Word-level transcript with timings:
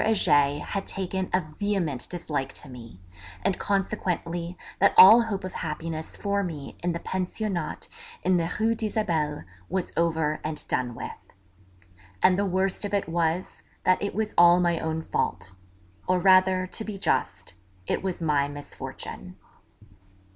Heger 0.03 0.63
had 0.65 0.87
taken 0.87 1.29
a 1.31 1.41
vehement 1.41 2.09
dislike 2.09 2.53
to 2.53 2.67
me, 2.67 2.99
and 3.43 3.59
consequently 3.59 4.57
that 4.79 4.95
all 4.97 5.21
hope 5.21 5.43
of 5.43 5.53
happiness 5.53 6.17
for 6.17 6.43
me 6.43 6.75
in 6.81 6.93
the 6.93 6.99
Pensionnat 6.99 7.87
in 8.23 8.37
the 8.37 8.51
Rue 8.59 8.73
d'Isabelle 8.73 9.43
was 9.69 9.91
over 9.95 10.39
and 10.43 10.67
done 10.67 10.95
with. 10.95 11.13
And 12.23 12.35
the 12.39 12.47
worst 12.47 12.83
of 12.83 12.95
it 12.95 13.07
was, 13.07 13.61
that 13.83 14.01
it 14.01 14.15
was 14.15 14.33
all 14.39 14.59
my 14.59 14.79
own 14.79 15.03
fault; 15.03 15.51
or 16.07 16.17
rather, 16.19 16.65
to 16.65 16.83
be 16.83 16.97
just, 16.97 17.53
it 17.85 18.01
was 18.01 18.23
my 18.23 18.47
misfortune. 18.47 19.37